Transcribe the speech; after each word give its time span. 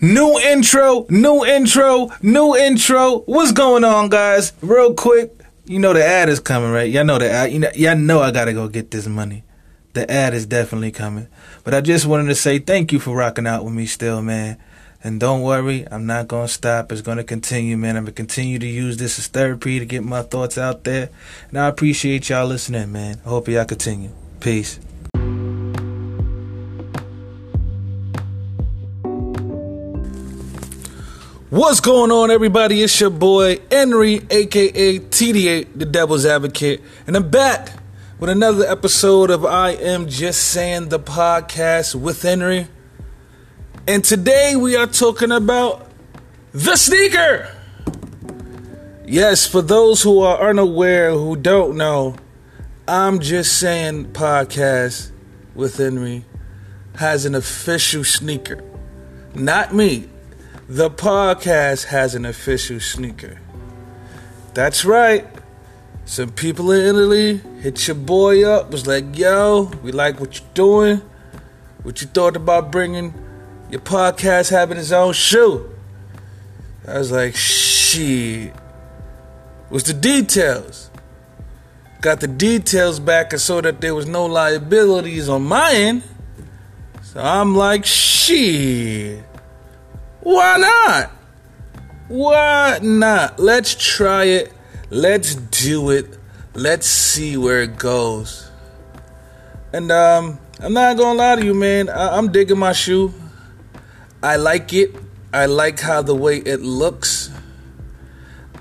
New 0.00 0.38
intro, 0.38 1.06
new 1.08 1.44
intro, 1.44 2.08
new 2.22 2.56
intro. 2.56 3.18
What's 3.26 3.50
going 3.50 3.82
on, 3.82 4.08
guys? 4.08 4.52
Real 4.62 4.94
quick, 4.94 5.32
you 5.64 5.80
know 5.80 5.92
the 5.92 6.04
ad 6.04 6.28
is 6.28 6.38
coming, 6.38 6.70
right? 6.70 6.88
Y'all 6.88 7.04
know 7.04 7.18
the 7.18 7.28
ad. 7.28 7.52
You 7.52 7.58
know, 7.58 7.70
y'all 7.74 7.96
know 7.96 8.20
I 8.20 8.30
gotta 8.30 8.52
go 8.52 8.68
get 8.68 8.92
this 8.92 9.08
money. 9.08 9.42
The 9.94 10.08
ad 10.08 10.34
is 10.34 10.46
definitely 10.46 10.92
coming. 10.92 11.26
But 11.64 11.74
I 11.74 11.80
just 11.80 12.06
wanted 12.06 12.28
to 12.28 12.36
say 12.36 12.60
thank 12.60 12.92
you 12.92 13.00
for 13.00 13.16
rocking 13.16 13.48
out 13.48 13.64
with 13.64 13.74
me 13.74 13.86
still, 13.86 14.22
man. 14.22 14.58
And 15.02 15.18
don't 15.18 15.42
worry, 15.42 15.84
I'm 15.90 16.06
not 16.06 16.28
gonna 16.28 16.46
stop. 16.46 16.92
It's 16.92 17.00
gonna 17.02 17.24
continue, 17.24 17.76
man. 17.76 17.96
I'm 17.96 18.04
gonna 18.04 18.12
continue 18.12 18.60
to 18.60 18.66
use 18.68 18.98
this 18.98 19.18
as 19.18 19.26
therapy 19.26 19.80
to 19.80 19.84
get 19.84 20.04
my 20.04 20.22
thoughts 20.22 20.56
out 20.56 20.84
there. 20.84 21.10
And 21.48 21.58
I 21.58 21.66
appreciate 21.66 22.28
y'all 22.28 22.46
listening, 22.46 22.92
man. 22.92 23.20
I 23.26 23.28
hope 23.28 23.48
y'all 23.48 23.64
continue. 23.64 24.10
Peace. 24.38 24.78
What's 31.50 31.80
going 31.80 32.10
on, 32.10 32.30
everybody? 32.30 32.82
It's 32.82 33.00
your 33.00 33.08
boy 33.08 33.56
Enri, 33.70 34.30
aka 34.30 34.98
TDA, 34.98 35.66
the 35.74 35.86
Devil's 35.86 36.26
Advocate, 36.26 36.82
and 37.06 37.16
I'm 37.16 37.30
back 37.30 37.72
with 38.18 38.28
another 38.28 38.66
episode 38.66 39.30
of 39.30 39.46
I 39.46 39.70
Am 39.70 40.08
Just 40.08 40.48
Saying 40.48 40.90
the 40.90 41.00
podcast 41.00 41.94
with 41.94 42.22
Enri. 42.22 42.68
And 43.86 44.04
today 44.04 44.56
we 44.56 44.76
are 44.76 44.86
talking 44.86 45.32
about 45.32 45.90
the 46.52 46.76
sneaker. 46.76 47.50
Yes, 49.06 49.46
for 49.46 49.62
those 49.62 50.02
who 50.02 50.20
are 50.20 50.50
unaware, 50.50 51.12
who 51.12 51.34
don't 51.34 51.78
know, 51.78 52.16
I'm 52.86 53.20
Just 53.20 53.58
Saying 53.58 54.12
podcast 54.12 55.12
with 55.54 55.78
Henry 55.78 56.26
has 56.96 57.24
an 57.24 57.34
official 57.34 58.04
sneaker. 58.04 58.62
Not 59.34 59.74
me 59.74 60.10
the 60.68 60.90
podcast 60.90 61.86
has 61.86 62.14
an 62.14 62.26
official 62.26 62.78
sneaker. 62.78 63.40
That's 64.52 64.84
right. 64.84 65.26
Some 66.04 66.30
people 66.30 66.70
in 66.72 66.84
Italy 66.84 67.38
hit 67.60 67.88
your 67.88 67.94
boy 67.94 68.44
up, 68.44 68.70
was 68.70 68.86
like, 68.86 69.16
yo, 69.16 69.72
we 69.82 69.92
like 69.92 70.20
what 70.20 70.38
you're 70.38 70.48
doing. 70.52 71.00
What 71.82 72.02
you 72.02 72.06
thought 72.08 72.36
about 72.36 72.70
bringing 72.70 73.14
your 73.70 73.80
podcast 73.80 74.50
having 74.50 74.76
its 74.76 74.92
own 74.92 75.14
shoe? 75.14 75.74
I 76.86 76.98
was 76.98 77.12
like, 77.12 77.34
shit. 77.34 78.54
What's 79.70 79.86
the 79.86 79.94
details? 79.94 80.90
Got 82.02 82.20
the 82.20 82.28
details 82.28 83.00
back 83.00 83.32
and 83.32 83.40
so 83.40 83.62
that 83.62 83.80
there 83.80 83.94
was 83.94 84.06
no 84.06 84.26
liabilities 84.26 85.30
on 85.30 85.44
my 85.44 85.72
end. 85.72 86.02
So 87.02 87.20
I'm 87.20 87.56
like, 87.56 87.86
shit. 87.86 89.24
Why 90.28 90.58
not? 90.58 91.10
Why 92.08 92.78
not? 92.82 93.40
Let's 93.40 93.74
try 93.74 94.24
it. 94.24 94.52
Let's 94.90 95.34
do 95.34 95.88
it. 95.88 96.18
Let's 96.52 96.86
see 96.86 97.38
where 97.38 97.62
it 97.62 97.78
goes. 97.78 98.50
And 99.72 99.90
um, 99.90 100.38
I'm 100.60 100.74
not 100.74 100.98
gonna 100.98 101.18
lie 101.18 101.36
to 101.36 101.42
you, 101.46 101.54
man. 101.54 101.88
I- 101.88 102.18
am 102.18 102.30
digging 102.30 102.58
my 102.58 102.74
shoe. 102.74 103.14
I 104.22 104.36
like 104.36 104.74
it. 104.74 104.94
I 105.32 105.46
like 105.46 105.80
how 105.80 106.02
the 106.02 106.14
way 106.14 106.36
it 106.36 106.60
looks. 106.60 107.30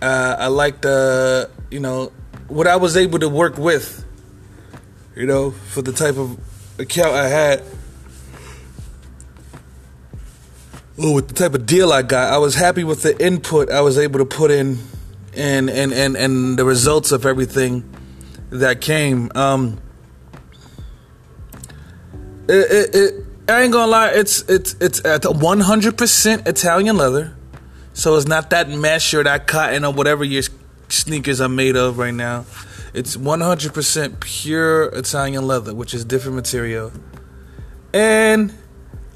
Uh, 0.02 0.38
I 0.40 0.48
like 0.48 0.80
the, 0.80 1.50
you 1.70 1.82
know, 1.82 2.14
what 2.48 2.68
I 2.68 2.78
was 2.78 2.96
able 2.96 3.20
to 3.20 3.28
work 3.28 3.58
with. 3.58 4.06
You 5.18 5.26
know, 5.26 5.52
for 5.52 5.82
the 5.82 5.92
type 5.92 6.16
of 6.16 6.40
account 6.80 7.14
I 7.14 7.28
had. 7.28 7.62
Oh, 11.00 11.14
with 11.14 11.28
the 11.30 11.34
type 11.34 11.54
of 11.54 11.66
deal 11.66 11.92
I 11.92 12.02
got, 12.02 12.34
I 12.34 12.38
was 12.38 12.56
happy 12.56 12.84
with 12.84 13.04
the 13.04 13.20
input 13.24 13.70
I 13.70 13.82
was 13.82 13.98
able 13.98 14.20
to 14.20 14.26
put 14.26 14.52
in, 14.52 14.80
and 15.36 15.70
and 15.70 15.94
and 15.94 16.16
and 16.16 16.58
the 16.58 16.66
results 16.66 17.12
of 17.12 17.26
everything 17.26 17.84
that 18.50 18.82
came. 18.82 19.32
Um, 19.36 19.80
it, 22.48 22.72
it, 22.72 22.96
it 22.96 23.26
I 23.50 23.62
ain't 23.62 23.72
gonna 23.72 23.90
lie, 23.90 24.10
it's 24.10 24.42
it's 24.50 24.76
it's 24.82 25.00
at 25.06 25.22
100% 25.22 26.48
Italian 26.48 26.98
leather, 26.98 27.36
so 27.94 28.16
it's 28.16 28.28
not 28.28 28.50
that 28.50 28.70
mesh 28.70 29.14
or 29.14 29.24
that 29.24 29.48
cotton 29.48 29.86
or 29.86 29.94
whatever 29.94 30.26
your 30.26 30.44
sneakers 30.90 31.40
are 31.40 31.50
made 31.50 31.78
of 31.78 31.98
right 31.98 32.14
now. 32.14 32.46
It's 32.94 33.16
100% 33.16 34.20
pure 34.20 34.86
Italian 34.86 35.46
leather, 35.48 35.74
which 35.74 35.94
is 35.94 36.04
different 36.04 36.36
material, 36.36 36.92
and 37.94 38.54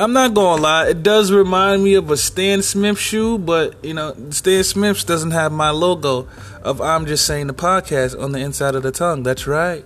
I'm 0.01 0.13
not 0.13 0.33
gonna 0.33 0.59
lie, 0.59 0.87
it 0.87 1.03
does 1.03 1.31
remind 1.31 1.83
me 1.83 1.93
of 1.93 2.09
a 2.09 2.17
Stan 2.17 2.63
Smith 2.63 2.97
shoe, 2.97 3.37
but 3.37 3.85
you 3.85 3.93
know, 3.93 4.15
Stan 4.31 4.63
Smith's 4.63 5.03
doesn't 5.03 5.29
have 5.29 5.51
my 5.51 5.69
logo 5.69 6.27
of 6.63 6.81
I'm 6.81 7.05
just 7.05 7.27
saying 7.27 7.45
the 7.45 7.53
podcast 7.53 8.19
on 8.19 8.31
the 8.31 8.39
inside 8.39 8.73
of 8.73 8.81
the 8.81 8.91
tongue. 8.91 9.21
That's 9.21 9.45
right. 9.45 9.85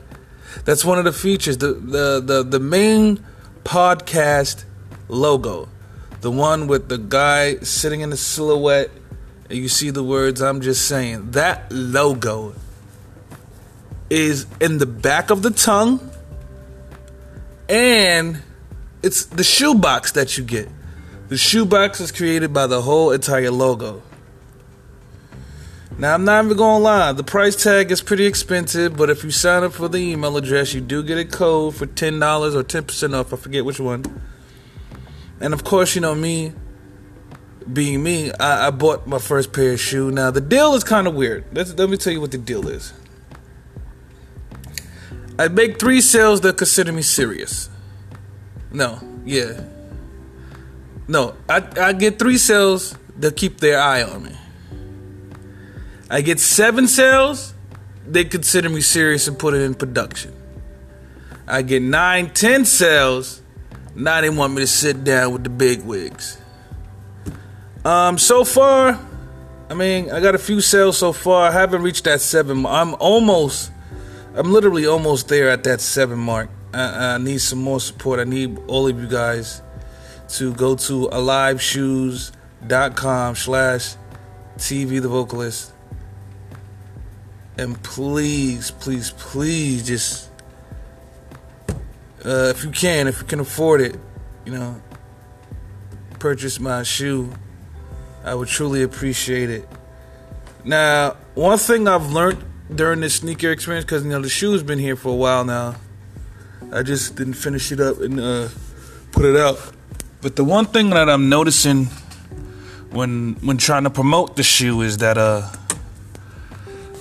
That's 0.63 0.85
one 0.85 0.99
of 0.99 1.03
the 1.03 1.11
features. 1.11 1.57
The 1.57 1.73
the 1.73 2.21
the, 2.21 2.43
the 2.43 2.61
main 2.61 3.25
podcast 3.65 4.63
logo. 5.09 5.67
The 6.21 6.31
one 6.31 6.67
with 6.67 6.87
the 6.87 6.97
guy 6.97 7.57
sitting 7.57 7.99
in 7.99 8.09
the 8.09 8.15
silhouette 8.15 8.91
and 9.49 9.59
you 9.59 9.67
see 9.67 9.89
the 9.89 10.01
words 10.01 10.41
I'm 10.41 10.61
just 10.61 10.87
saying. 10.87 11.31
That 11.31 11.69
logo 11.73 12.55
is 14.09 14.47
in 14.61 14.77
the 14.77 14.85
back 14.85 15.29
of 15.29 15.41
the 15.41 15.51
tongue 15.51 16.09
and 17.67 18.41
it's 19.05 19.25
the 19.25 19.43
shoebox 19.43 20.13
that 20.13 20.35
you 20.35 20.43
get. 20.43 20.67
The 21.29 21.37
shoebox 21.37 21.99
is 21.99 22.11
created 22.11 22.51
by 22.51 22.65
the 22.65 22.81
whole 22.81 23.11
entire 23.11 23.51
logo. 23.51 24.01
Now, 25.99 26.15
I'm 26.15 26.25
not 26.25 26.43
even 26.43 26.57
gonna 26.57 26.83
lie, 26.83 27.11
the 27.11 27.23
price 27.23 27.55
tag 27.55 27.91
is 27.91 28.01
pretty 28.01 28.25
expensive, 28.25 28.97
but 28.97 29.11
if 29.11 29.23
you 29.23 29.29
sign 29.29 29.63
up 29.63 29.73
for 29.73 29.87
the 29.87 29.99
email 29.99 30.35
address, 30.37 30.73
you 30.73 30.81
do 30.81 31.03
get 31.03 31.19
a 31.19 31.23
code 31.23 31.75
for 31.75 31.85
$10 31.85 32.55
or 32.55 32.63
10% 32.63 33.13
off, 33.13 33.31
I 33.31 33.37
forget 33.37 33.63
which 33.63 33.79
one. 33.79 34.03
And 35.39 35.53
of 35.53 35.63
course, 35.63 35.93
you 35.93 36.01
know, 36.01 36.15
me 36.15 36.53
being 37.71 38.01
me, 38.01 38.31
I, 38.39 38.67
I 38.67 38.71
bought 38.71 39.05
my 39.05 39.19
first 39.19 39.53
pair 39.53 39.73
of 39.73 39.79
shoes. 39.79 40.13
Now, 40.13 40.31
the 40.31 40.41
deal 40.41 40.73
is 40.73 40.83
kind 40.83 41.05
of 41.05 41.13
weird. 41.13 41.45
Let's, 41.53 41.73
let 41.75 41.89
me 41.89 41.97
tell 41.97 42.11
you 42.11 42.21
what 42.21 42.31
the 42.31 42.39
deal 42.39 42.67
is. 42.67 42.91
I 45.37 45.47
make 45.47 45.79
three 45.79 46.01
sales 46.01 46.41
that 46.41 46.57
consider 46.57 46.91
me 46.91 47.03
serious. 47.03 47.69
No, 48.75 48.99
yeah. 49.23 49.61
No, 51.07 51.37
I, 51.47 51.65
I 51.79 51.93
get 51.93 52.19
three 52.19 52.37
sales 52.37 52.97
that 53.17 53.37
keep 53.37 53.61
their 53.61 53.79
eye 53.79 54.03
on 54.03 54.23
me. 54.23 54.35
I 56.09 56.19
get 56.19 56.41
seven 56.41 56.89
sales, 56.89 57.53
they 58.05 58.25
consider 58.25 58.67
me 58.67 58.81
serious 58.81 59.29
and 59.29 59.39
put 59.39 59.53
it 59.53 59.61
in 59.61 59.75
production. 59.75 60.33
I 61.47 61.61
get 61.61 61.83
nine, 61.83 62.31
ten 62.31 62.65
sales, 62.65 63.41
now 63.95 64.19
they 64.19 64.29
want 64.29 64.53
me 64.53 64.61
to 64.63 64.67
sit 64.67 65.05
down 65.05 65.31
with 65.31 65.45
the 65.45 65.49
big 65.49 65.81
wigs. 65.83 66.37
Um, 67.85 68.17
so 68.17 68.43
far, 68.43 68.99
I 69.69 69.73
mean, 69.73 70.11
I 70.11 70.19
got 70.19 70.35
a 70.35 70.39
few 70.39 70.59
sales 70.59 70.97
so 70.97 71.13
far. 71.13 71.47
I 71.47 71.51
haven't 71.51 71.81
reached 71.81 72.03
that 72.03 72.19
seven. 72.19 72.65
I'm 72.65 72.93
almost, 72.95 73.71
I'm 74.35 74.51
literally 74.51 74.85
almost 74.85 75.29
there 75.29 75.49
at 75.49 75.63
that 75.63 75.79
seven 75.79 76.19
mark. 76.19 76.49
I, 76.75 77.15
I 77.15 77.17
need 77.17 77.41
some 77.41 77.57
more 77.59 77.79
support. 77.79 78.19
I 78.19 78.25
need 78.25 78.59
all 78.67 78.87
of 78.87 78.99
you 78.99 79.07
guys 79.07 79.63
to 80.29 80.53
go 80.53 80.75
to 80.75 81.09
aliveshoes.com 81.09 83.35
slash 83.35 83.95
TV 84.57 85.01
the 85.01 85.07
vocalist. 85.07 85.71
And 87.57 87.81
please, 87.83 88.71
please, 88.71 89.11
please 89.11 89.87
just 89.87 90.29
uh, 92.25 92.49
if 92.49 92.63
you 92.63 92.71
can, 92.71 93.07
if 93.07 93.21
you 93.21 93.27
can 93.27 93.39
afford 93.39 93.81
it, 93.81 93.95
you 94.45 94.51
know, 94.51 94.81
purchase 96.17 96.59
my 96.59 96.81
shoe. 96.81 97.31
I 98.23 98.33
would 98.33 98.47
truly 98.47 98.81
appreciate 98.81 99.51
it. 99.51 99.69
Now, 100.63 101.17
one 101.35 101.59
thing 101.59 101.87
I've 101.87 102.11
learned 102.11 102.43
during 102.73 103.01
this 103.01 103.15
sneaker 103.15 103.51
experience, 103.51 103.85
because 103.85 104.03
you 104.03 104.09
know 104.09 104.21
the 104.21 104.29
shoe's 104.29 104.63
been 104.63 104.79
here 104.79 104.95
for 104.95 105.09
a 105.09 105.15
while 105.15 105.45
now, 105.45 105.75
I 106.71 106.83
just 106.83 107.15
didn't 107.15 107.33
finish 107.33 107.71
it 107.71 107.79
up 107.79 107.99
and 108.01 108.19
uh, 108.19 108.49
put 109.11 109.25
it 109.25 109.35
out. 109.35 109.59
But 110.21 110.35
the 110.35 110.43
one 110.43 110.65
thing 110.65 110.89
that 110.89 111.09
I'm 111.09 111.29
noticing 111.29 111.85
when 112.91 113.35
when 113.41 113.57
trying 113.57 113.83
to 113.83 113.89
promote 113.89 114.35
the 114.35 114.43
shoe 114.43 114.81
is 114.81 114.97
that 114.97 115.17
uh, 115.17 115.49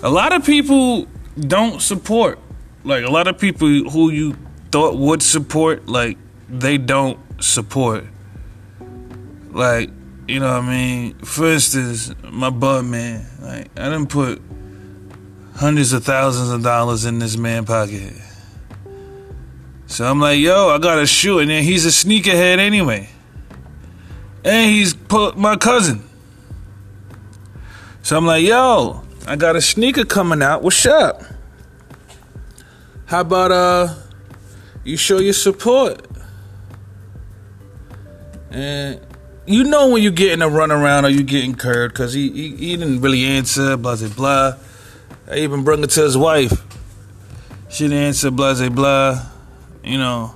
a 0.03 0.11
lot 0.11 0.33
of 0.33 0.45
people 0.45 1.07
don't 1.39 1.81
support. 1.81 2.39
Like 2.85 3.05
a 3.05 3.11
lot 3.11 3.29
of 3.29 3.39
people 3.39 3.69
who 3.69 4.11
you 4.11 4.37
thought 4.71 4.99
would 4.99 5.23
support, 5.23 5.89
like 5.89 6.19
they 6.49 6.77
don't 6.79 7.19
support. 7.43 8.05
Like 9.51 9.91
you 10.29 10.41
know 10.41 10.53
what 10.53 10.65
I 10.65 10.69
mean? 10.69 11.15
For 11.19 11.53
instance, 11.53 12.13
my 12.23 12.51
bud 12.51 12.85
man. 12.85 13.27
Like 13.41 13.71
I 13.79 13.85
didn't 13.85 14.09
put 14.09 14.43
hundreds 15.57 15.93
of 15.93 16.05
thousands 16.05 16.51
of 16.51 16.63
dollars 16.63 17.05
in 17.05 17.19
this 17.19 17.37
man 17.37 17.65
pocket. 17.65 18.13
So 19.87 20.05
I'm 20.07 20.21
like, 20.21 20.39
yo, 20.41 20.71
I 20.71 20.79
got 20.79 20.99
a 20.99 21.07
shoe, 21.07 21.39
and 21.39 21.51
then 21.51 21.63
he's 21.63 21.85
a 21.87 21.91
sneakerhead 21.91 22.59
anyway. 22.59 23.09
and 24.45 24.71
he's 24.71 24.95
my 25.37 25.57
cousin. 25.57 26.03
So 28.03 28.17
I'm 28.17 28.27
like, 28.27 28.45
yo, 28.45 29.03
I 29.27 29.37
got 29.37 29.57
a 29.57 29.61
sneaker 29.63 30.05
coming 30.05 30.43
out. 30.43 30.63
What's 30.63 30.85
up? 30.87 31.23
How 33.07 33.21
about 33.21 33.53
uh 33.53 33.95
you 34.85 34.97
show 34.97 35.19
your 35.19 35.33
support? 35.33 36.07
And 38.51 39.01
you 39.47 39.65
know 39.65 39.89
when 39.91 40.03
you're 40.03 40.13
getting 40.13 40.43
a 40.43 40.49
runaround 40.49 41.05
or 41.05 41.09
you're 41.09 41.23
getting 41.23 41.55
curved 41.55 41.95
because 41.95 42.13
he, 42.13 42.31
he, 42.31 42.57
he 42.57 42.77
didn't 42.77 43.01
really 43.01 43.25
answer, 43.25 43.77
blah 43.77 43.97
blah 43.97 44.09
blah. 44.09 44.57
I 45.31 45.39
even 45.39 45.65
brought 45.65 45.81
it 45.81 45.91
to 45.91 46.03
his 46.03 46.17
wife. 46.17 46.63
She 47.71 47.85
didn't 47.85 47.99
answer, 47.99 48.31
blah 48.31 48.55
blah 48.55 48.69
blah. 48.69 49.27
You 49.85 49.99
know. 49.99 50.35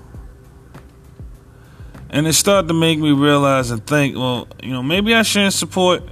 And 2.11 2.27
it 2.27 2.33
started 2.33 2.69
to 2.69 2.75
make 2.75 2.99
me 2.99 3.13
realize 3.13 3.71
and 3.71 3.87
think, 3.87 4.17
well, 4.17 4.49
you 4.63 4.73
know, 4.73 4.83
maybe 4.83 5.15
I 5.15 5.23
shouldn't 5.23 5.53
support 5.53 6.03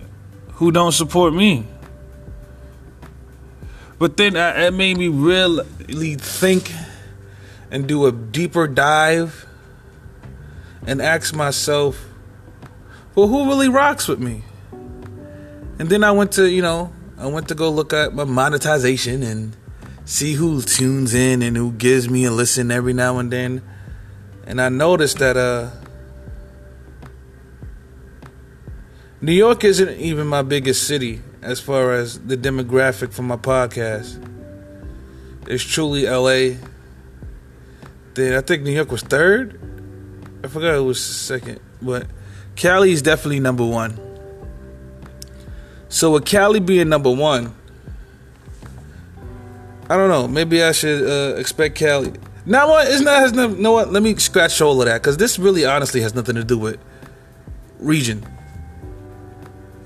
who 0.55 0.71
don't 0.71 0.93
support 0.93 1.33
me. 1.33 1.67
But 3.99 4.17
then 4.17 4.37
it 4.37 4.75
made 4.75 4.99
me 4.99 5.09
really 5.09 6.15
think 6.17 6.71
and 7.71 7.87
do 7.87 8.07
a 8.07 8.13
deeper 8.13 8.67
dive 8.67 9.47
and 10.87 11.01
ask 11.01 11.35
myself, 11.35 12.05
well, 13.15 13.29
who 13.29 13.47
really 13.47 13.69
rocks 13.69 14.07
with 14.07 14.19
me? 14.19 14.43
And 15.79 15.89
then 15.89 16.05
I 16.05 16.13
went 16.13 16.33
to, 16.33 16.49
you 16.49 16.63
know, 16.63 16.93
I 17.19 17.27
went 17.27 17.49
to 17.49 17.55
go 17.55 17.71
look 17.71 17.93
at 17.93 18.15
my 18.15 18.25
monetization 18.25 19.23
and 19.23 19.57
see 20.07 20.35
who 20.35 20.63
tunes 20.63 21.13
in 21.13 21.43
and 21.43 21.57
who 21.57 21.73
gives 21.73 22.09
me 22.09 22.25
a 22.25 22.31
listen 22.31 22.71
every 22.71 22.95
now 22.95 23.19
and 23.19 23.31
then. 23.31 23.61
And 24.47 24.61
I 24.61 24.71
noticed 24.71 25.19
that 25.19 25.37
uh 25.37 25.71
New 29.21 29.33
York 29.33 29.65
isn't 29.65 29.99
even 29.99 30.27
my 30.27 30.43
biggest 30.43 30.87
city 30.87 31.21
as 31.43 31.59
far 31.59 31.93
as 31.93 32.21
the 32.21 32.37
demographic 32.37 33.13
for 33.13 33.23
my 33.23 33.37
podcast. 33.37 34.23
It's 35.49 35.65
truly 35.65 36.05
LA. 36.07 36.59
Then 38.15 38.35
I 38.35 38.41
think 38.41 38.63
New 38.63 38.73
York 38.73 38.91
was 38.91 39.03
third. 39.03 39.61
I 40.45 40.49
forgot 40.49 40.75
it 40.75 40.81
was 40.81 41.03
second, 41.03 41.61
but 41.83 42.07
Cali 42.55 42.93
is 42.93 43.03
definitely 43.03 43.41
number 43.41 43.65
one. 43.65 43.99
So 45.89 46.13
with 46.13 46.25
Cali 46.25 46.61
being 46.61 46.89
number 46.89 47.11
one, 47.11 47.55
I 49.89 49.97
don't 49.97 50.09
know. 50.09 50.27
Maybe 50.27 50.63
I 50.63 50.73
should 50.73 51.09
uh, 51.09 51.37
expect 51.37 51.77
Cali. 51.77 52.13
Now 52.45 52.69
what? 52.69 52.89
It's 52.89 53.01
not. 53.01 53.21
Has 53.21 53.33
no. 53.33 53.49
Know 53.49 53.73
what? 53.73 53.93
Let 53.93 54.03
me 54.03 54.15
scratch 54.17 54.61
all 54.61 54.81
of 54.81 54.87
that 54.87 55.03
because 55.03 55.17
this 55.17 55.39
really, 55.39 55.65
honestly, 55.65 56.01
has 56.01 56.15
nothing 56.15 56.35
to 56.37 56.45
do 56.45 56.59
with 56.59 56.79
region 57.79 58.27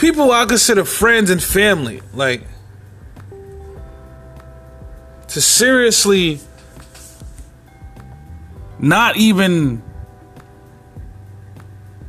people 0.01 0.33
I 0.33 0.47
consider 0.47 0.85
friends 0.85 1.29
and 1.29 1.43
family, 1.43 2.01
like 2.15 2.43
to 5.29 5.41
seriously 5.41 6.41
not 8.79 9.19
even 9.19 9.83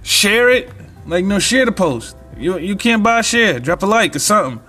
share 0.04 0.50
it, 0.50 0.72
like 1.06 1.26
no 1.26 1.38
share 1.38 1.66
the 1.66 1.74
post. 1.74 2.16
You 2.38 2.58
you 2.58 2.78
can't 2.78 3.04
buy 3.04 3.20
a 3.20 3.24
share, 3.24 3.60
drop 3.60 3.84
a 3.84 3.86
like 3.86 4.16
or 4.16 4.20
something. 4.20 4.64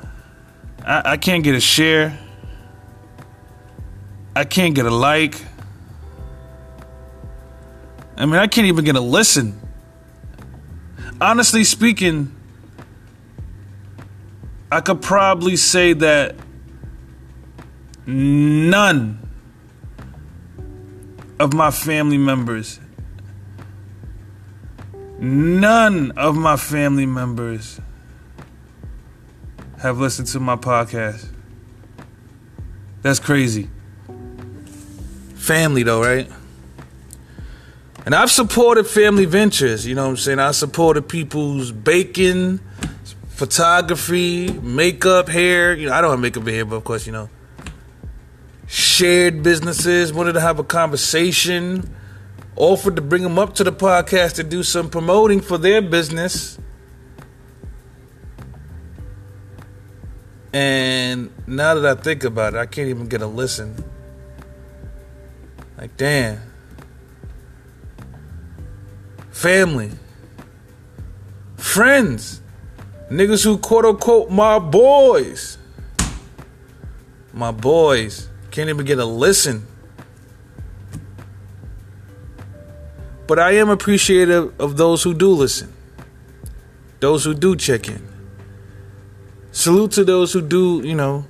I, 0.84 1.12
I 1.12 1.16
can't 1.16 1.44
get 1.44 1.54
a 1.54 1.60
share. 1.60 2.18
I 4.34 4.44
can't 4.44 4.74
get 4.74 4.86
a 4.86 4.90
like. 4.90 5.42
I 8.16 8.24
mean, 8.24 8.36
I 8.36 8.46
can't 8.46 8.66
even 8.66 8.84
get 8.84 8.96
a 8.96 9.00
listen. 9.00 9.60
Honestly 11.20 11.64
speaking, 11.64 12.34
I 14.70 14.80
could 14.80 15.02
probably 15.02 15.56
say 15.56 15.92
that 15.92 16.34
none 18.06 19.18
of 21.38 21.52
my 21.52 21.70
family 21.70 22.18
members, 22.18 22.80
none 25.18 26.12
of 26.12 26.36
my 26.36 26.56
family 26.56 27.06
members 27.06 27.80
have 29.80 29.98
listened 29.98 30.28
to 30.28 30.40
my 30.40 30.56
podcast. 30.56 31.28
That's 33.02 33.18
crazy. 33.18 33.68
Family, 35.42 35.82
though, 35.82 36.00
right? 36.00 36.30
And 38.06 38.14
I've 38.14 38.30
supported 38.30 38.86
family 38.86 39.24
ventures, 39.24 39.84
you 39.84 39.96
know 39.96 40.04
what 40.04 40.10
I'm 40.10 40.16
saying? 40.16 40.38
I 40.38 40.52
supported 40.52 41.08
people's 41.08 41.72
baking 41.72 42.60
photography, 43.26 44.52
makeup, 44.52 45.28
hair. 45.28 45.74
You 45.74 45.88
know, 45.88 45.94
I 45.94 46.00
don't 46.00 46.10
have 46.10 46.20
makeup 46.20 46.46
hair, 46.46 46.64
but 46.64 46.76
of 46.76 46.84
course, 46.84 47.08
you 47.08 47.12
know, 47.12 47.28
shared 48.68 49.42
businesses. 49.42 50.12
Wanted 50.12 50.34
to 50.34 50.40
have 50.40 50.60
a 50.60 50.64
conversation. 50.64 51.92
Offered 52.54 52.94
to 52.94 53.02
bring 53.02 53.24
them 53.24 53.36
up 53.36 53.56
to 53.56 53.64
the 53.64 53.72
podcast 53.72 54.34
to 54.34 54.44
do 54.44 54.62
some 54.62 54.90
promoting 54.90 55.40
for 55.40 55.58
their 55.58 55.82
business. 55.82 56.56
And 60.52 61.32
now 61.48 61.74
that 61.74 61.98
I 61.98 62.00
think 62.00 62.22
about 62.22 62.54
it, 62.54 62.58
I 62.58 62.66
can't 62.66 62.86
even 62.88 63.08
get 63.08 63.22
a 63.22 63.26
listen. 63.26 63.91
Like, 65.82 65.96
damn. 65.96 66.38
Family. 69.32 69.90
Friends. 71.56 72.40
Niggas 73.10 73.42
who 73.42 73.58
quote 73.58 73.84
unquote 73.84 74.30
my 74.30 74.60
boys. 74.60 75.58
My 77.32 77.50
boys. 77.50 78.28
Can't 78.52 78.70
even 78.70 78.86
get 78.86 79.00
a 79.00 79.04
listen. 79.04 79.66
But 83.26 83.40
I 83.40 83.54
am 83.54 83.68
appreciative 83.68 84.54
of 84.60 84.76
those 84.76 85.02
who 85.02 85.12
do 85.12 85.30
listen. 85.30 85.72
Those 87.00 87.24
who 87.24 87.34
do 87.34 87.56
check 87.56 87.88
in. 87.88 88.06
Salute 89.50 89.90
to 89.92 90.04
those 90.04 90.32
who 90.32 90.42
do, 90.42 90.80
you 90.84 90.94
know, 90.94 91.26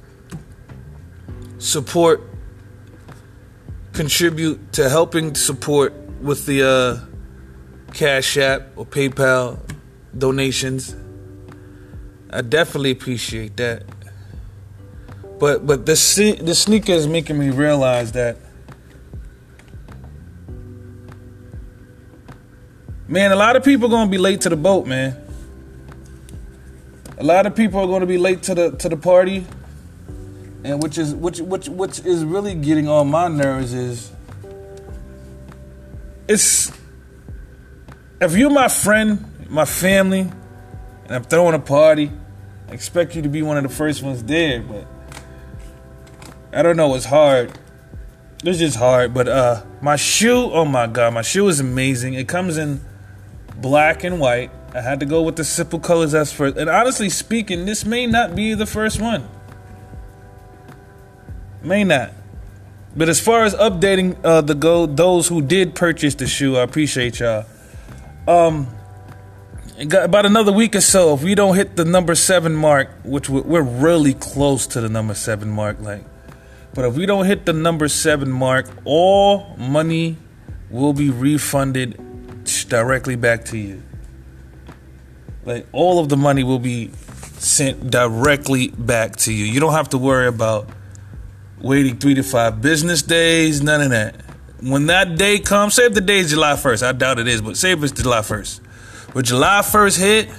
support, 1.56 2.31
contribute 3.92 4.72
to 4.74 4.88
helping 4.88 5.34
support 5.34 5.92
with 6.20 6.46
the 6.46 6.62
uh, 6.62 7.92
Cash 7.92 8.36
App 8.36 8.68
or 8.76 8.86
PayPal 8.86 9.58
donations. 10.16 10.96
I 12.30 12.42
definitely 12.42 12.92
appreciate 12.92 13.56
that. 13.58 13.84
But 15.38 15.66
but 15.66 15.86
the 15.86 16.38
the 16.40 16.54
sneaker 16.54 16.92
is 16.92 17.06
making 17.06 17.38
me 17.38 17.50
realize 17.50 18.12
that 18.12 18.36
man, 23.08 23.32
a 23.32 23.36
lot 23.36 23.56
of 23.56 23.64
people 23.64 23.88
are 23.88 23.90
gonna 23.90 24.10
be 24.10 24.18
late 24.18 24.40
to 24.42 24.48
the 24.48 24.56
boat, 24.56 24.86
man. 24.86 25.16
A 27.18 27.24
lot 27.24 27.44
of 27.44 27.54
people 27.54 27.80
are 27.80 27.86
gonna 27.86 28.06
be 28.06 28.18
late 28.18 28.42
to 28.44 28.54
the 28.54 28.70
to 28.76 28.88
the 28.88 28.96
party, 28.96 29.44
and 30.64 30.82
which 30.82 30.98
is 30.98 31.14
which 31.14 31.40
which 31.40 31.68
which 31.68 32.00
is 32.00 32.24
really 32.24 32.54
getting 32.54 32.88
on 32.88 33.08
my 33.08 33.28
nerves 33.28 33.72
is 33.74 34.12
it's 36.28 36.72
if 38.20 38.36
you're 38.36 38.50
my 38.50 38.68
friend, 38.68 39.48
my 39.48 39.64
family, 39.64 40.20
and 40.20 41.10
I'm 41.10 41.24
throwing 41.24 41.54
a 41.54 41.58
party 41.58 42.10
expect 42.72 43.14
you 43.14 43.22
to 43.22 43.28
be 43.28 43.42
one 43.42 43.56
of 43.56 43.62
the 43.62 43.68
first 43.68 44.02
ones 44.02 44.22
there, 44.24 44.62
but 44.62 44.86
I 46.52 46.62
don't 46.62 46.76
know. 46.76 46.94
It's 46.94 47.04
hard. 47.04 47.58
It's 48.44 48.58
just 48.58 48.76
hard. 48.76 49.14
But 49.14 49.28
uh, 49.28 49.62
my 49.80 49.96
shoe, 49.96 50.50
oh 50.52 50.64
my 50.64 50.86
god, 50.86 51.14
my 51.14 51.22
shoe 51.22 51.48
is 51.48 51.60
amazing. 51.60 52.14
It 52.14 52.28
comes 52.28 52.56
in 52.56 52.80
black 53.56 54.04
and 54.04 54.18
white. 54.18 54.50
I 54.74 54.80
had 54.80 55.00
to 55.00 55.06
go 55.06 55.22
with 55.22 55.36
the 55.36 55.44
simple 55.44 55.78
colors 55.78 56.14
as 56.14 56.32
first. 56.32 56.56
And 56.56 56.68
honestly 56.68 57.10
speaking, 57.10 57.66
this 57.66 57.84
may 57.84 58.06
not 58.06 58.34
be 58.34 58.54
the 58.54 58.66
first 58.66 59.00
one. 59.00 59.28
May 61.62 61.84
not. 61.84 62.12
But 62.94 63.08
as 63.08 63.20
far 63.20 63.44
as 63.44 63.54
updating 63.54 64.16
uh, 64.22 64.42
the 64.42 64.54
go, 64.54 64.86
those 64.86 65.28
who 65.28 65.40
did 65.40 65.74
purchase 65.74 66.14
the 66.14 66.26
shoe, 66.26 66.56
I 66.56 66.62
appreciate 66.62 67.20
y'all. 67.20 67.46
Um, 68.28 68.68
about 69.80 70.26
another 70.26 70.52
week 70.52 70.76
or 70.76 70.80
so, 70.80 71.14
if 71.14 71.22
we 71.22 71.34
don't 71.34 71.56
hit 71.56 71.76
the 71.76 71.84
number 71.84 72.14
seven 72.14 72.54
mark, 72.54 72.90
which 73.04 73.30
we're 73.30 73.62
really 73.62 74.14
close 74.14 74.66
to 74.68 74.80
the 74.80 74.88
number 74.88 75.14
seven 75.14 75.48
mark, 75.48 75.80
like, 75.80 76.04
but 76.74 76.84
if 76.84 76.94
we 76.94 77.06
don't 77.06 77.26
hit 77.26 77.46
the 77.46 77.52
number 77.52 77.88
seven 77.88 78.30
mark, 78.30 78.68
all 78.84 79.56
money 79.56 80.18
will 80.70 80.92
be 80.92 81.10
refunded 81.10 81.98
directly 82.68 83.16
back 83.16 83.44
to 83.46 83.58
you. 83.58 83.82
Like, 85.44 85.66
all 85.72 85.98
of 85.98 86.08
the 86.08 86.16
money 86.16 86.44
will 86.44 86.58
be 86.58 86.90
sent 87.38 87.90
directly 87.90 88.68
back 88.68 89.16
to 89.16 89.32
you. 89.32 89.44
You 89.44 89.60
don't 89.60 89.72
have 89.72 89.88
to 89.90 89.98
worry 89.98 90.28
about 90.28 90.68
waiting 91.62 91.96
three 91.96 92.14
to 92.14 92.22
five 92.22 92.60
business 92.60 93.02
days, 93.02 93.62
none 93.62 93.80
of 93.80 93.90
that. 93.90 94.16
When 94.60 94.86
that 94.86 95.16
day 95.16 95.38
comes, 95.38 95.74
say 95.74 95.86
if 95.86 95.94
the 95.94 96.00
day 96.00 96.18
is 96.18 96.30
July 96.30 96.52
1st, 96.52 96.86
I 96.86 96.92
doubt 96.92 97.18
it 97.18 97.28
is, 97.28 97.40
but 97.40 97.56
say 97.56 97.72
if 97.72 97.82
it's 97.82 97.92
July 97.92 98.20
1st 98.20 98.60
When 99.14 99.24
July 99.24 99.60
1st 99.62 99.98
hit, 99.98 100.30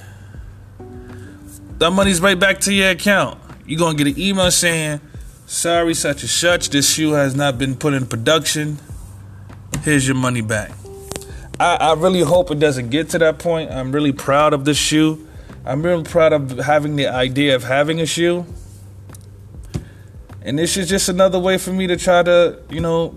that 1.79 1.91
money's 1.91 2.21
right 2.21 2.39
back 2.39 2.59
to 2.61 2.73
your 2.73 2.91
account. 2.91 3.39
You're 3.65 3.79
gonna 3.79 3.97
get 3.97 4.07
an 4.07 4.19
email 4.19 4.51
saying, 4.51 5.01
sorry, 5.45 5.93
such 5.93 6.21
and 6.21 6.29
such, 6.29 6.69
this 6.69 6.93
shoe 6.93 7.11
has 7.11 7.35
not 7.35 7.57
been 7.57 7.75
put 7.75 7.93
in 7.93 8.05
production. 8.05 8.79
Here's 9.83 10.07
your 10.07 10.15
money 10.15 10.41
back. 10.41 10.71
I, 11.59 11.75
I 11.75 11.93
really 11.93 12.21
hope 12.21 12.51
it 12.51 12.59
doesn't 12.59 12.89
get 12.89 13.09
to 13.09 13.19
that 13.19 13.39
point. 13.39 13.71
I'm 13.71 13.91
really 13.91 14.11
proud 14.11 14.53
of 14.53 14.65
this 14.65 14.77
shoe. 14.77 15.27
I'm 15.65 15.81
really 15.81 16.03
proud 16.03 16.33
of 16.33 16.57
having 16.59 16.95
the 16.95 17.07
idea 17.07 17.55
of 17.55 17.63
having 17.63 18.01
a 18.01 18.05
shoe. 18.05 18.45
And 20.43 20.59
this 20.59 20.75
is 20.75 20.89
just 20.89 21.07
another 21.07 21.39
way 21.39 21.57
for 21.57 21.71
me 21.71 21.87
to 21.87 21.95
try 21.95 22.21
to, 22.21 22.59
you 22.69 22.81
know, 22.81 23.15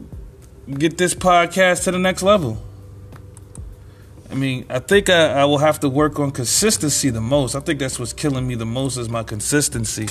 get 0.73 0.97
this 0.97 1.14
podcast 1.14 1.85
to 1.85 1.90
the 1.90 1.99
next 1.99 2.23
level. 2.23 2.62
I 4.30 4.35
mean, 4.35 4.66
I 4.68 4.78
think 4.78 5.09
I, 5.09 5.40
I, 5.40 5.45
will 5.45 5.59
have 5.59 5.80
to 5.80 5.88
work 5.88 6.18
on 6.18 6.30
consistency 6.30 7.11
the 7.11 7.21
most. 7.21 7.54
I 7.54 7.61
think 7.61 7.78
that's 7.78 7.99
what's 7.99 8.12
killing 8.12 8.47
me 8.47 8.54
the 8.54 8.66
most 8.66 8.97
is 8.97 9.09
my 9.09 9.23
consistency. 9.23 10.09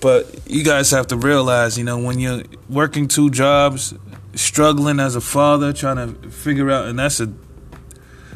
But 0.00 0.26
you 0.46 0.62
guys 0.62 0.90
have 0.90 1.08
to 1.08 1.16
realize, 1.16 1.76
you 1.76 1.84
know, 1.84 1.98
when 1.98 2.20
you're 2.20 2.42
working 2.68 3.08
two 3.08 3.30
jobs, 3.30 3.94
struggling 4.34 5.00
as 5.00 5.16
a 5.16 5.20
father, 5.20 5.72
trying 5.72 5.96
to 5.96 6.30
figure 6.30 6.70
out, 6.70 6.86
and 6.86 6.98
that's 6.98 7.20
a 7.20 7.32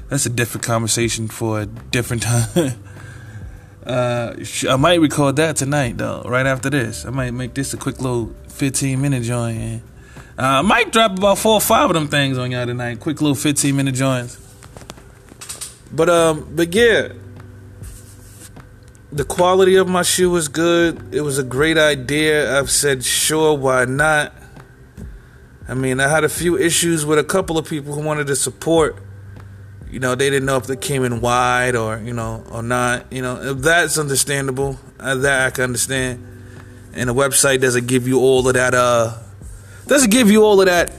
that's 0.08 0.26
a 0.26 0.30
different 0.30 0.64
conversation 0.64 1.28
for 1.28 1.60
a 1.60 1.66
different 1.66 2.22
time. 2.54 2.82
Uh, 3.86 4.34
I 4.68 4.76
might 4.76 5.00
record 5.00 5.36
that 5.36 5.56
tonight, 5.56 5.96
though. 5.98 6.22
Right 6.22 6.46
after 6.46 6.70
this, 6.70 7.06
I 7.06 7.10
might 7.10 7.32
make 7.32 7.54
this 7.54 7.72
a 7.72 7.76
quick 7.76 8.00
little 8.00 8.34
15 8.48 9.00
minute 9.00 9.22
joint. 9.22 9.82
Uh, 10.38 10.42
I 10.42 10.62
might 10.62 10.92
drop 10.92 11.18
about 11.18 11.38
four 11.38 11.54
or 11.54 11.60
five 11.60 11.90
of 11.90 11.94
them 11.94 12.08
things 12.08 12.38
on 12.38 12.50
y'all 12.50 12.66
tonight. 12.66 13.00
Quick 13.00 13.20
little 13.20 13.34
15 13.34 13.74
minute 13.74 13.94
joints. 13.94 14.38
But 15.92 16.08
um, 16.08 16.52
but 16.54 16.74
yeah, 16.74 17.08
the 19.12 19.24
quality 19.24 19.76
of 19.76 19.88
my 19.88 20.02
shoe 20.02 20.30
was 20.30 20.48
good. 20.48 21.14
It 21.14 21.22
was 21.22 21.38
a 21.38 21.42
great 21.42 21.76
idea. 21.78 22.58
I've 22.58 22.70
said 22.70 23.04
sure, 23.04 23.56
why 23.56 23.84
not? 23.86 24.32
I 25.68 25.74
mean, 25.74 26.00
I 26.00 26.08
had 26.08 26.24
a 26.24 26.28
few 26.28 26.56
issues 26.58 27.04
with 27.06 27.18
a 27.18 27.24
couple 27.24 27.58
of 27.58 27.68
people 27.68 27.94
who 27.94 28.02
wanted 28.02 28.26
to 28.28 28.36
support. 28.36 28.96
You 29.90 29.98
know, 29.98 30.14
they 30.14 30.30
didn't 30.30 30.46
know 30.46 30.56
if 30.56 30.66
they 30.66 30.76
came 30.76 31.04
in 31.04 31.20
wide 31.20 31.74
or 31.74 31.98
you 31.98 32.12
know 32.12 32.44
or 32.50 32.62
not. 32.62 33.12
You 33.12 33.22
know, 33.22 33.54
that's 33.54 33.98
understandable. 33.98 34.78
Uh, 34.98 35.16
that 35.16 35.46
I 35.46 35.50
can 35.50 35.64
understand. 35.64 36.26
And 36.92 37.08
the 37.08 37.14
website 37.14 37.60
doesn't 37.60 37.86
give 37.86 38.06
you 38.06 38.18
all 38.18 38.46
of 38.46 38.54
that. 38.54 38.74
Uh, 38.74 39.16
doesn't 39.86 40.10
give 40.10 40.30
you 40.30 40.44
all 40.44 40.60
of 40.60 40.66
that 40.66 40.92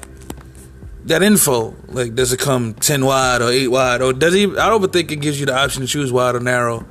that 1.05 1.23
info. 1.23 1.75
Like, 1.87 2.15
does 2.15 2.33
it 2.33 2.39
come 2.39 2.73
10 2.73 3.05
wide 3.05 3.41
or 3.41 3.49
8 3.49 3.67
wide? 3.67 4.01
Or 4.01 4.13
does 4.13 4.33
it, 4.35 4.49
I 4.57 4.69
don't 4.69 4.91
think 4.91 5.11
it 5.11 5.17
gives 5.17 5.39
you 5.39 5.45
the 5.45 5.57
option 5.57 5.81
to 5.81 5.87
choose 5.87 6.11
wide 6.11 6.35
or 6.35 6.39
narrow. 6.39 6.85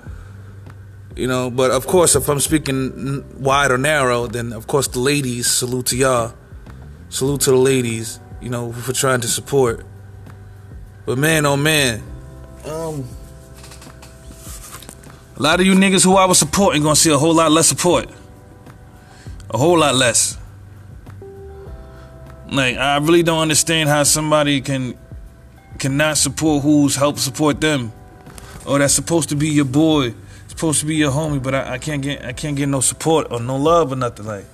You 1.17 1.27
know, 1.27 1.51
but 1.51 1.71
of 1.71 1.87
course, 1.87 2.15
if 2.15 2.29
I'm 2.29 2.41
speaking 2.41 3.25
wide 3.41 3.71
or 3.71 3.79
narrow, 3.79 4.27
then 4.27 4.53
of 4.53 4.67
course 4.67 4.89
the 4.89 5.01
ladies, 5.01 5.47
salute 5.49 5.87
to 5.87 5.97
y'all. 5.97 6.35
Salute 7.09 7.43
to 7.43 7.51
the 7.51 7.57
ladies, 7.57 8.21
you 8.41 8.49
know, 8.49 8.73
for 8.73 8.93
trying 8.93 9.21
to 9.21 9.29
support. 9.29 9.85
But 11.11 11.19
man, 11.19 11.45
oh 11.45 11.57
man, 11.57 12.01
um, 12.65 13.05
a 15.37 15.43
lot 15.43 15.59
of 15.59 15.67
you 15.67 15.75
niggas 15.75 16.05
who 16.05 16.15
I 16.15 16.25
was 16.25 16.39
supporting 16.39 16.85
gonna 16.85 16.95
see 16.95 17.11
a 17.11 17.19
whole 17.19 17.35
lot 17.35 17.51
less 17.51 17.67
support. 17.67 18.09
A 19.51 19.59
whole 19.59 19.77
lot 19.77 19.97
less. 19.97 20.39
Like 22.49 22.77
I 22.77 22.99
really 22.99 23.25
don't 23.25 23.41
understand 23.41 23.89
how 23.89 24.05
somebody 24.05 24.61
can 24.61 24.97
cannot 25.81 26.17
support 26.17 26.63
who's 26.63 26.95
helped 26.95 27.19
support 27.19 27.61
them. 27.61 27.93
Or 28.65 28.79
that's 28.79 28.95
supposed 28.95 29.31
to 29.31 29.35
be 29.35 29.49
your 29.49 29.65
boy, 29.65 30.15
supposed 30.47 30.79
to 30.79 30.87
be 30.87 30.95
your 30.95 31.11
homie, 31.11 31.43
but 31.43 31.57
I, 31.57 31.73
I 31.73 31.79
can't 31.79 32.03
get 32.03 32.25
I 32.25 32.35
can't 32.35 32.57
get 32.57 32.69
no 32.69 32.81
support 32.81 33.33
or 33.33 33.41
no 33.41 33.57
love 33.57 33.91
or 33.91 33.97
nothing 33.97 34.27
like. 34.27 34.45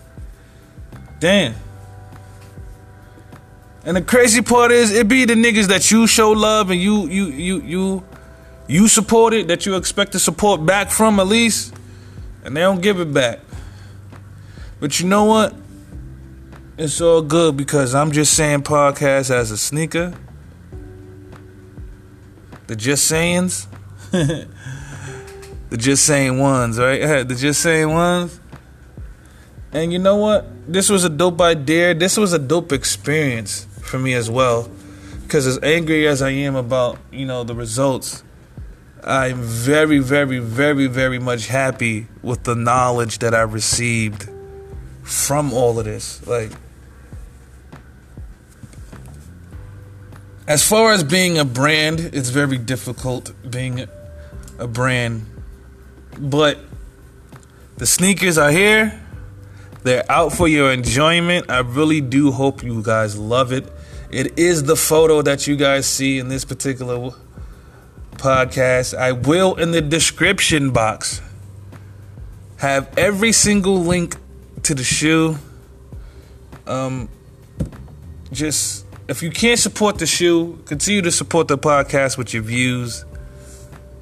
Damn. 1.21 1.66
And 3.87 3.97
the 3.97 4.03
crazy 4.03 4.43
part 4.43 4.73
is 4.73 4.91
it 4.91 5.07
be 5.07 5.27
the 5.27 5.35
niggas 5.35 5.69
that 5.69 5.93
you 5.93 6.09
show 6.09 6.33
love 6.33 6.71
and 6.71 6.81
you 6.81 7.07
you 7.07 7.27
you 7.27 7.61
you 7.63 8.05
you 8.67 8.89
support 8.89 9.33
it 9.33 9.47
that 9.47 9.65
you 9.65 9.77
expect 9.77 10.11
to 10.13 10.19
support 10.19 10.67
back 10.67 10.91
from 10.91 11.21
at 11.21 11.29
least, 11.29 11.73
and 12.45 12.57
they 12.57 12.63
don't 12.63 12.83
give 12.83 12.99
it 12.99 13.15
back. 13.15 13.39
But 14.81 14.99
you 14.99 15.07
know 15.07 15.23
what? 15.27 15.55
It's 16.77 17.01
all 17.01 17.23
good 17.23 17.57
because 17.57 17.95
I'm 17.95 18.11
just 18.11 18.35
saying 18.35 18.63
podcast 18.63 19.31
as 19.31 19.53
a 19.53 19.57
sneaker. 19.57 20.13
The 22.67 22.75
just 22.75 23.07
sayings. 23.07 23.69
the 24.11 24.49
just 25.77 26.05
saying 26.05 26.41
ones, 26.41 26.77
right? 26.81 27.01
The 27.29 27.37
just 27.37 27.63
saying 27.63 27.89
ones. 27.89 28.41
And 29.73 29.93
you 29.93 30.01
know 30.01 30.17
what? 30.17 30.45
This 30.67 30.91
was 30.91 31.05
a 31.05 31.09
dope 31.09 31.41
idea. 31.41 31.95
This 31.95 32.17
was 32.17 32.33
a 32.33 32.39
dope 32.41 32.73
experience 32.73 33.69
for 33.87 33.99
me 33.99 34.15
as 34.15 34.31
well. 34.31 34.71
Because 35.23 35.47
as 35.47 35.59
angry 35.63 36.07
as 36.07 36.23
I 36.23 36.31
am 36.31 36.55
about, 36.55 36.99
you 37.11 37.27
know, 37.27 37.45
the 37.45 37.55
results, 37.55 38.23
I'm 39.03 39.43
very, 39.43 39.99
very, 39.99 40.39
very, 40.39 40.87
very 40.87 41.19
much 41.19 41.47
happy 41.47 42.07
with 42.23 42.45
the 42.45 42.55
knowledge 42.55 43.19
that 43.21 43.35
I 43.35 43.43
received 43.43 44.29
from 45.03 45.53
all 45.53 45.79
of 45.79 45.85
this. 45.85 46.25
Like, 46.27 46.53
As 50.49 50.67
far 50.67 50.93
as 50.93 51.03
being 51.03 51.39
a 51.39 51.45
brand, 51.45 51.99
it's 51.99 52.29
very 52.29 52.57
difficult 52.57 53.33
being 53.51 53.89
a 54.61 54.69
brand. 54.69 55.27
But 56.17 56.59
the 57.77 57.87
sneakers 57.87 58.39
are 58.39 58.53
here. 58.53 59.01
They're 59.83 60.05
out 60.09 60.33
for 60.33 60.47
your 60.47 60.73
enjoyment. 60.73 61.51
I 61.51 61.59
really 61.59 62.01
do 62.01 62.31
hope 62.31 62.63
you 62.63 62.81
guys 62.81 63.19
love 63.19 63.51
it. 63.51 63.69
It 64.11 64.39
is 64.39 64.65
the 64.65 64.77
photo 64.77 65.23
that 65.23 65.47
you 65.47 65.57
guys 65.57 65.87
see 65.87 66.19
in 66.19 66.29
this 66.29 66.45
particular 66.45 67.11
podcast. 68.13 68.97
I 68.97 69.13
will 69.13 69.57
in 69.57 69.73
the 69.73 69.81
description 69.81 70.71
box 70.71 71.21
have 72.59 72.97
every 72.97 73.33
single 73.33 73.81
link 73.81 74.17
to 74.63 74.75
the 74.75 74.85
shoe. 74.85 75.37
Um 76.67 77.09
just 78.33 78.87
if 79.09 79.23
you 79.23 79.31
can't 79.31 79.59
support 79.59 79.99
the 79.99 80.07
shoe, 80.07 80.61
continue 80.67 81.03
to 81.03 81.11
support 81.11 81.49
the 81.49 81.59
podcast 81.59 82.19
with 82.19 82.35
your 82.35 82.43
views, 82.43 83.05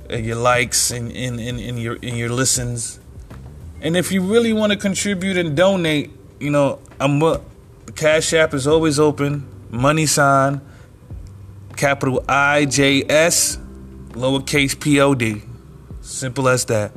and 0.09 0.25
your 0.25 0.37
likes, 0.37 0.91
and, 0.91 1.13
and, 1.13 1.39
and, 1.41 1.79
your 1.79 1.95
and 1.95 2.17
your 2.17 2.31
listens. 2.31 2.99
And 3.81 3.97
if 3.97 4.13
you 4.13 4.23
really 4.23 4.53
want 4.53 4.73
to 4.73 4.79
contribute 4.79 5.37
and 5.37 5.57
donate, 5.57 6.11
you 6.41 6.51
know, 6.51 6.79
I'm 6.99 7.23
Cash 7.97 8.33
App 8.33 8.55
is 8.55 8.67
always 8.67 8.99
open. 8.99 9.54
Money 9.75 10.07
sign, 10.07 10.61
capital 11.77 12.25
I 12.29 12.65
J 12.67 13.05
S, 13.09 13.59
lowercase 14.11 14.79
P 14.79 15.01
O 15.01 15.15
D. 15.15 15.43
Simple 16.01 16.49
as 16.49 16.65
that. 16.67 16.93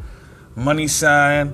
Money 0.56 0.88
sign, 0.88 1.54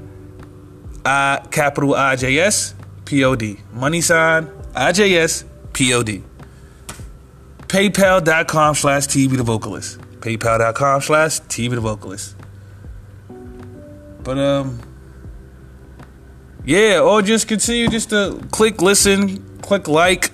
I 1.05 1.45
capital 1.51 1.95
I 1.95 2.15
J 2.15 2.39
S 2.39 2.75
P 3.05 3.23
O 3.23 3.35
D. 3.35 3.57
Money 3.71 4.01
sign 4.01 4.49
I 4.75 4.91
J 4.91 5.15
S 5.17 5.45
P 5.71 5.93
O 5.93 6.03
D 6.03 6.23
paypal.com 7.73 8.75
slash 8.75 9.07
TV 9.07 9.35
the 9.35 9.41
vocalist. 9.41 9.99
Paypal.com 10.19 11.01
slash 11.01 11.41
TV 11.41 11.71
the 11.71 11.81
vocalist. 11.81 12.35
But 14.23 14.37
um 14.37 14.79
yeah, 16.63 16.99
or 16.99 17.23
just 17.23 17.47
continue 17.47 17.87
just 17.87 18.11
to 18.11 18.39
click 18.51 18.79
listen, 18.79 19.59
click 19.61 19.87
like, 19.87 20.31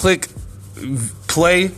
click 0.00 0.28
play. 1.28 1.70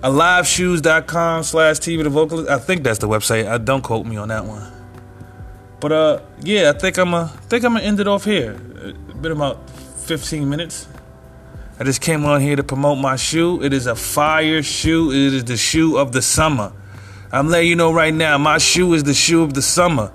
Aliveshoes.com 0.00 1.42
slash 1.42 1.78
TV 1.78 2.04
the 2.04 2.08
vocalist. 2.08 2.48
I 2.48 2.58
think 2.58 2.84
that's 2.84 3.00
the 3.00 3.08
website. 3.08 3.48
I 3.48 3.58
don't 3.58 3.82
quote 3.82 4.06
me 4.06 4.16
on 4.16 4.28
that 4.28 4.44
one. 4.44 4.64
But 5.80 5.92
uh 5.92 6.20
yeah, 6.40 6.70
I 6.70 6.78
think 6.78 6.96
I'm 6.98 7.14
a 7.14 7.26
think 7.48 7.64
I'm 7.64 7.72
gonna 7.74 7.84
end 7.84 7.98
it 7.98 8.06
off 8.06 8.24
here. 8.24 8.56
It's 8.76 9.18
been 9.18 9.32
about 9.32 9.68
15 10.06 10.48
minutes. 10.48 10.86
I 11.80 11.84
just 11.84 12.00
came 12.00 12.24
on 12.24 12.40
here 12.40 12.54
to 12.54 12.62
promote 12.62 12.98
my 12.98 13.16
shoe. 13.16 13.60
It 13.62 13.72
is 13.72 13.86
a 13.88 13.96
fire 13.96 14.62
shoe. 14.62 15.10
It 15.10 15.34
is 15.34 15.44
the 15.44 15.56
shoe 15.56 15.96
of 15.96 16.12
the 16.12 16.22
summer. 16.22 16.72
I'm 17.32 17.48
letting 17.48 17.68
you 17.68 17.76
know 17.76 17.92
right 17.92 18.14
now, 18.14 18.38
my 18.38 18.58
shoe 18.58 18.94
is 18.94 19.02
the 19.02 19.14
shoe 19.14 19.42
of 19.42 19.54
the 19.54 19.62
summer. 19.62 20.12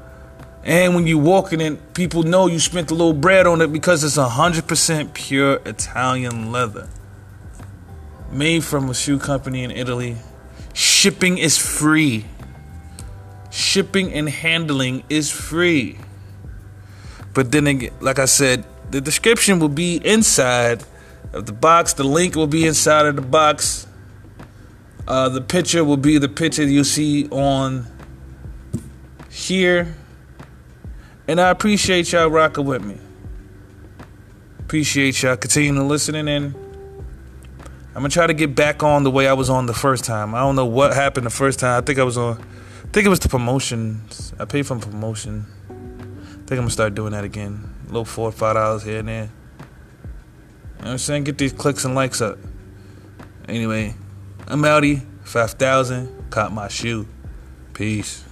And 0.66 0.96
when 0.96 1.08
you 1.08 1.18
walk 1.18 1.52
in 1.52 1.60
it, 1.60 1.94
people 1.94 2.24
know 2.24 2.48
you 2.48 2.60
spent 2.60 2.90
a 2.90 2.94
little 2.94 3.14
bread 3.14 3.46
on 3.48 3.62
it 3.62 3.74
because 3.74 4.04
it's 4.04 4.18
100% 4.18 5.14
pure 5.14 5.60
Italian 5.66 6.52
leather. 6.52 6.88
Made 8.32 8.64
from 8.64 8.90
a 8.90 8.94
shoe 8.94 9.20
company 9.20 9.64
in 9.64 9.72
Italy. 9.72 10.18
Shipping 10.74 11.38
is 11.38 11.58
free. 11.58 12.26
Shipping 13.52 14.14
and 14.14 14.30
handling 14.30 15.04
is 15.10 15.30
free. 15.30 16.00
But 17.34 17.52
then 17.52 17.68
again, 17.68 17.94
like 18.00 18.20
I 18.20 18.26
said, 18.26 18.64
the 18.90 19.02
description 19.02 19.60
will 19.60 19.70
be 19.70 19.98
inside 19.98 20.84
of 21.34 21.46
the 21.46 21.54
box. 21.54 21.94
The 21.94 22.04
link 22.04 22.36
will 22.36 22.48
be 22.48 22.66
inside 22.66 23.06
of 23.06 23.16
the 23.16 23.22
box. 23.22 23.86
Uh, 25.08 25.30
the 25.30 25.42
picture 25.42 25.84
will 25.84 25.98
be 25.98 26.18
the 26.18 26.30
picture 26.30 26.64
you 26.64 26.84
see 26.84 27.28
on 27.30 27.86
here. 29.30 29.96
And 31.28 31.40
I 31.40 31.50
appreciate 31.50 32.12
y'all 32.12 32.28
rocking 32.28 32.66
with 32.66 32.84
me. 32.84 32.98
Appreciate 34.60 35.22
y'all 35.22 35.38
continuing 35.38 35.76
to 35.76 35.84
listening 35.84 36.28
and 36.28 36.56
I'm 37.96 38.02
gonna 38.02 38.10
try 38.10 38.26
to 38.26 38.34
get 38.34 38.56
back 38.56 38.82
on 38.82 39.04
the 39.04 39.12
way 39.12 39.28
I 39.28 39.34
was 39.34 39.50
on 39.50 39.66
the 39.66 39.74
first 39.74 40.04
time. 40.04 40.34
I 40.34 40.40
don't 40.40 40.56
know 40.56 40.66
what 40.66 40.94
happened 40.94 41.26
the 41.26 41.32
first 41.32 41.60
time. 41.60 41.82
I 41.82 41.86
think 41.86 42.00
I 42.00 42.04
was 42.04 42.18
on 42.18 42.38
I 42.40 42.88
think 42.88 43.06
it 43.06 43.10
was 43.10 43.20
the 43.20 43.30
promotions. 43.30 44.34
I 44.40 44.46
paid 44.46 44.68
for 44.68 44.78
promotion. 44.78 45.46
I 45.70 45.74
think 45.74 46.52
I'm 46.52 46.58
gonna 46.58 46.70
start 46.72 46.96
doing 46.96 47.12
that 47.12 47.24
again. 47.24 47.74
A 47.84 47.88
little 47.88 48.06
four 48.06 48.30
or 48.30 48.32
five 48.32 48.56
dollars 48.56 48.84
here 48.84 49.00
and 49.00 49.08
there. 49.08 49.30
You 50.80 50.86
know 50.86 50.92
I'm 50.92 50.98
saying? 50.98 51.24
Get 51.24 51.38
these 51.38 51.54
clicks 51.54 51.86
and 51.86 51.96
likes 51.96 52.20
up. 52.20 52.38
Anyway, 53.48 53.96
I'm 54.48 54.62
outie. 54.64 55.06
5,000. 55.24 56.30
Caught 56.30 56.52
my 56.52 56.68
shoe. 56.68 57.08
Peace. 57.74 58.24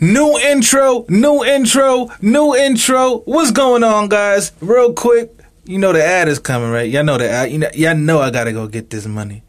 New 0.00 0.38
intro, 0.38 1.04
new 1.08 1.44
intro, 1.44 2.08
new 2.22 2.54
intro. 2.54 3.18
What's 3.24 3.50
going 3.50 3.82
on, 3.82 4.08
guys? 4.08 4.52
Real 4.60 4.92
quick, 4.92 5.32
you 5.64 5.78
know 5.78 5.92
the 5.92 6.04
ad 6.04 6.28
is 6.28 6.38
coming, 6.38 6.70
right? 6.70 6.88
Y'all 6.88 7.02
know 7.02 7.18
the 7.18 7.28
ad. 7.28 7.50
You 7.50 7.58
know, 7.58 7.70
y'all 7.74 7.96
know 7.96 8.20
I 8.20 8.30
gotta 8.30 8.52
go 8.52 8.68
get 8.68 8.90
this 8.90 9.06
money. 9.06 9.42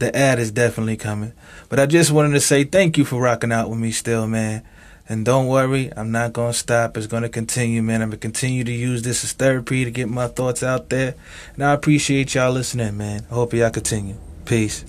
The 0.00 0.14
ad 0.14 0.38
is 0.38 0.50
definitely 0.50 0.98
coming. 0.98 1.32
But 1.70 1.80
I 1.80 1.86
just 1.86 2.10
wanted 2.10 2.32
to 2.34 2.40
say 2.40 2.64
thank 2.64 2.98
you 2.98 3.06
for 3.06 3.18
rocking 3.18 3.50
out 3.50 3.70
with 3.70 3.78
me 3.78 3.92
still, 3.92 4.26
man. 4.26 4.62
And 5.08 5.24
don't 5.24 5.46
worry, 5.46 5.90
I'm 5.96 6.10
not 6.12 6.34
going 6.34 6.52
to 6.52 6.58
stop. 6.58 6.96
It's 6.96 7.06
going 7.06 7.22
to 7.24 7.28
continue, 7.28 7.82
man. 7.82 8.00
I'm 8.00 8.08
going 8.08 8.20
to 8.20 8.22
continue 8.22 8.64
to 8.64 8.72
use 8.72 9.02
this 9.02 9.22
as 9.22 9.32
therapy 9.32 9.84
to 9.84 9.90
get 9.90 10.08
my 10.08 10.28
thoughts 10.28 10.62
out 10.62 10.88
there. 10.88 11.14
And 11.54 11.64
I 11.64 11.72
appreciate 11.72 12.34
y'all 12.34 12.52
listening, 12.52 12.96
man. 12.96 13.26
I 13.30 13.34
hope 13.34 13.52
y'all 13.52 13.70
continue. 13.70 14.16
Peace. 14.46 14.84